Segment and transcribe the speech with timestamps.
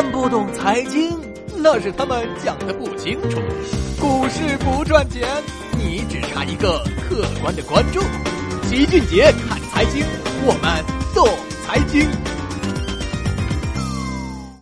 [0.00, 1.10] 看不懂财经，
[1.58, 3.38] 那是他们讲的不清楚。
[4.00, 5.28] 股市不赚钱，
[5.76, 8.00] 你只差一个客观的关注。
[8.66, 10.02] 齐俊杰看财经，
[10.46, 10.82] 我们
[11.14, 11.28] 懂
[11.66, 12.08] 财经。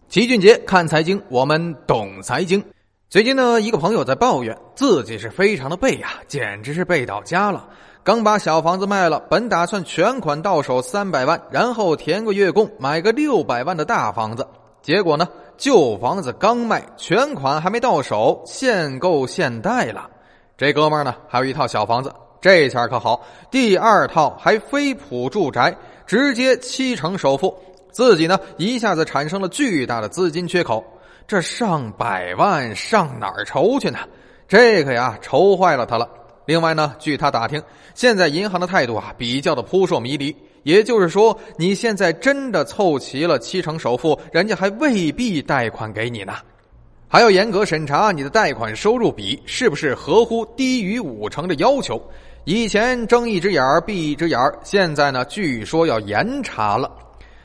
[0.08, 2.60] 齐俊杰看财经，我们懂财经。
[3.08, 7.68] 最近呢，一个朋友在抱怨自己是非常的背呀，简直是背到家了。
[8.02, 14.44] 刚把小房子卖了，本打算全款到手三百万，然后填个月供，买个六百万的大房子。
[14.88, 15.28] 结果呢，
[15.58, 20.08] 旧房子刚卖，全款还没到手，限购限贷了。
[20.56, 22.10] 这哥们儿呢，还有一套小房子，
[22.40, 27.54] 这下可好，第二套还非普住宅，直接七成首付，
[27.92, 30.82] 自己呢一下子产生了巨大的资金缺口。
[31.26, 33.98] 这上百万上哪儿筹去呢？
[34.48, 36.08] 这个呀，愁坏了他了。
[36.46, 37.62] 另外呢，据他打听，
[37.94, 40.34] 现在银行的态度啊，比较的扑朔迷离。
[40.62, 46.34] 也就是说，你现在真的凑齐了七成首付，人家还未必贷款给你呢。
[47.08, 51.98] 还要严格审查你的贷款收入比是不是合乎低于五成的要求。
[52.44, 56.90] 以前睁一只眼闭一只眼现在呢，据说要严查了。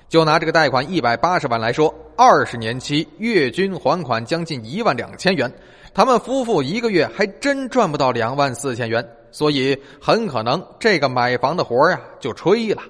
[0.09, 5.51] 就拿这个贷款一百八十万来说，二十年期，月均还款将近一万两千元。
[5.93, 12.81] 他们夫妇一个月还真赚不到两万四千元，所以很可能这个买房的活呀就吹了。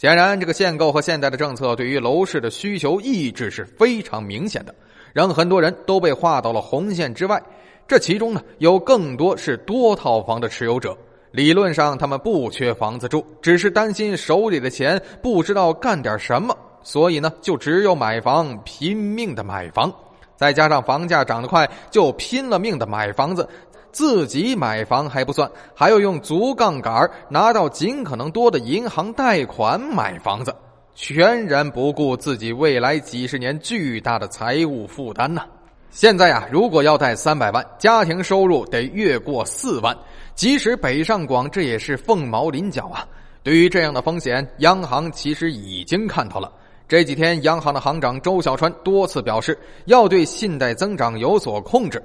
[0.00, 4.74] 显然，这个限购和现在的政策对于楼市的需求抑制是非常明显的，
[5.12, 7.38] 让很多人都被划到了红线之外。
[7.86, 10.96] 这其中呢，有更多是多套房的持有者，
[11.32, 19.92] 理论上他们不缺房子住，只是担心手里的钱不知道干点什么，所以呢，就只有买房，拼命的买房。
[20.34, 23.46] 再加上房价涨得快，就拼了命的买房子，
[23.92, 30.54] 自己买房还不算，还要用足杠杆拿到尽可能多的银行贷款买房子，
[30.94, 35.42] 全然不顾自己未来几十年巨大的财务负担呐。
[35.90, 39.96] 现在呀，如果要贷三百万，家庭收入得越过四万，
[40.36, 43.04] 即使北上广，这也是凤毛麟角啊。
[43.42, 46.52] 对于这样的风险，央行其实已经看到了。
[46.86, 52.02] 这几天，央行的行长周小川多次表示要对信贷增长有所控制。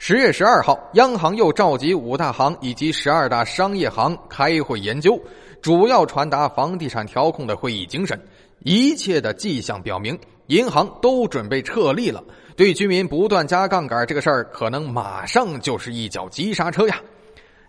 [0.00, 5.20] 十月十二号，央行又召集五大行以及十二大商业行开会研究，
[5.60, 8.18] 主要传达房地产调控的会议精神。
[8.60, 10.16] 一切的迹象表明，
[10.46, 12.22] 银行都准备撤利了。
[12.56, 17.00] 对居民不断加杠杆这个事儿，可能马上就是一脚急刹车呀。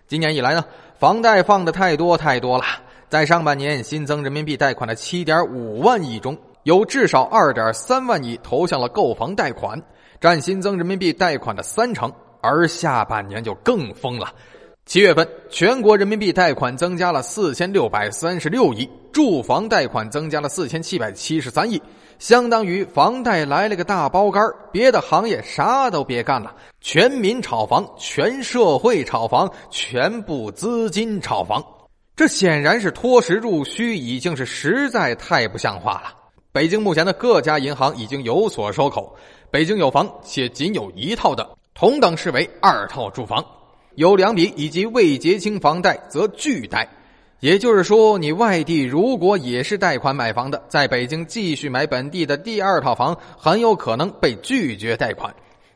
[0.06, 0.64] 今年以来呢，
[1.00, 2.64] 房贷放的太多太多了，
[3.08, 6.38] 在上半年新增人民币贷款的七点五万亿中。
[6.62, 9.82] 有至少二点三万亿投向了购房贷款，
[10.20, 12.12] 占新增人民币贷款的三成。
[12.42, 14.32] 而下半年就更疯了，
[14.86, 21.78] 七月份全国人民币贷款增加了四千六百三十六亿，住房贷款增加了四千七百七十三亿，
[22.18, 24.42] 相当于房贷来了个大包干
[24.72, 31.62] 别的行业啥都别干了，全民炒房，全社会炒房，全部资金炒房，
[32.16, 36.19] 这显然是脱实入虚，已经是实在太不像话了。
[36.52, 39.14] 北京目前的各家银行已经有所收口，
[39.52, 43.40] 北京有房且仅有一套的，同等视为二套住房；
[43.94, 46.88] 有两笔以及未结清房贷则拒贷。
[47.38, 55.32] 也就是说，你外地如果也是贷款买房的，在北京继续买本地的第二套房，很有可能被拒绝贷款，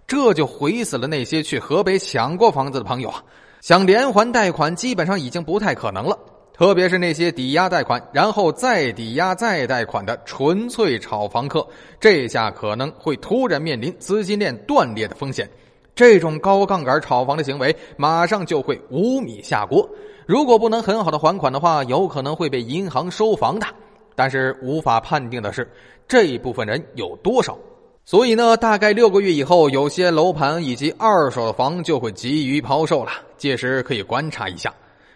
[0.08, 3.22] 这就毁死了那些去河北抢过房子的朋友啊！
[3.60, 6.18] 想连环贷款，基本上已经不太可能了。
[6.56, 11.66] 特别是那些抵押贷款，然后再抵押再贷款的纯粹炒房客，
[11.98, 15.50] 这下可能会突然面临资金链断裂的风险。
[15.96, 19.88] 这种高杠杆炒房的行为，马上就会无米下锅。
[20.26, 23.66] 如果不能很好的还款的话，有可能会被银行收房的。
[24.14, 25.68] 但是无法判定的是，
[26.06, 27.58] 这一部分人有多少。
[28.04, 33.10] 所以呢，大概六个月以后，有些楼盘以及二手房就会急于抛售了。
[33.36, 34.72] 届时可以观察一下。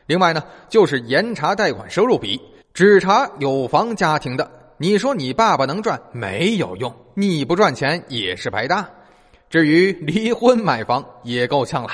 [0.09, 2.41] 另外呢，就是严查贷款收入比，
[2.73, 4.51] 只查有房家庭的。
[4.79, 8.89] 你说你爸爸能赚没有用，你不赚钱也是白搭。
[9.51, 11.91] 至于离婚买房也够呛了。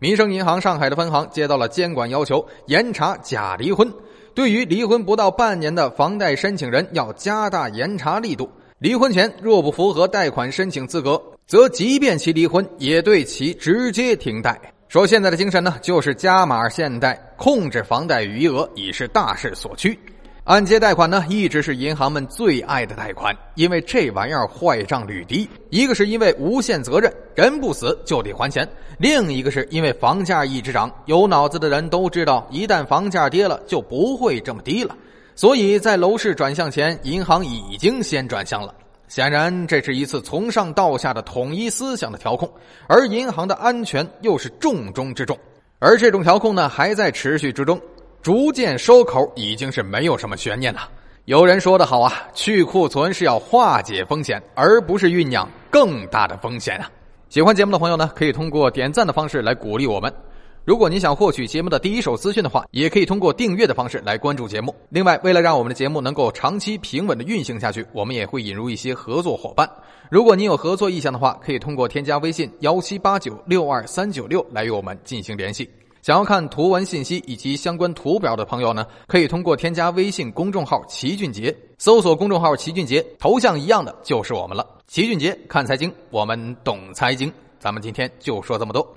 [0.00, 3.88] 民生银行上海的分行接到了监管要求，严查假离婚。
[4.34, 8.50] 对于离婚不到半年的房贷申请人，要加大严查力度。
[8.80, 14.60] 离婚前若不符合贷款申请资格，则即便其离婚，也对其直接停贷。
[14.92, 19.98] 说现在的精神呢，就是加码限贷，控制房贷余额已是大势所趋。
[20.44, 25.48] 按揭贷款呢，一直是银行们最爱的贷款，因为这玩意儿坏账率低。
[25.70, 28.66] 一个是因为无限责任，人不死就得还钱；
[28.98, 34.94] 另一个是因为房价一直涨，有脑子的人都知道，一旦房价跌了，就不会这么低了。
[35.34, 38.74] 所以在楼市转向前，银行已经先转向了。
[39.12, 42.50] 显然，这是一次从上到下的统一思想的调控，
[42.88, 45.38] 而银行的安全又是重中之重。
[45.80, 47.78] 而这种调控呢，还在持续之中，
[48.22, 50.88] 逐渐收口已经是没有什么悬念了。
[51.26, 56.90] 有人说的好啊，去库存是要化解风险，而不是酝酿更大的风险啊。
[57.28, 60.10] 喜欢节目的朋友呢，可以通过点赞的方式来鼓励我们。
[60.64, 64.72] 如果你想获取节目的第一手资讯的话，也可以通过订阅的方式来关注节目。
[64.90, 69.68] 另外，为了让我们的节目能够长期平稳的运行下去，我们也会引入一些合作伙伴。
[70.08, 75.68] 如果您有合作意向的话，可以通过添加微信幺七八九六二三九六来与我们进行联系。
[76.00, 84.64] 想要看图文信息以及相关图表的朋友呢，可以通过添加微信公众号“齐俊杰”，搜索公众号“齐俊杰”，头像一样的就是我们了。
[84.86, 87.32] 齐俊杰看财经，我们懂财经。
[87.58, 88.94] 咱们今天就说这么多。